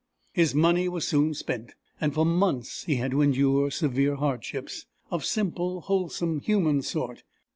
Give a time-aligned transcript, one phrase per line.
[0.33, 5.23] His money was soon spent, and for months he had to endure severe hardships of
[5.23, 7.21] simple, wholesome human sort.